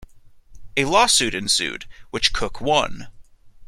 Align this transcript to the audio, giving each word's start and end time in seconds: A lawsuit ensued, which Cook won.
A 0.75 0.85
lawsuit 0.85 1.35
ensued, 1.35 1.85
which 2.09 2.33
Cook 2.33 2.59
won. 2.59 3.09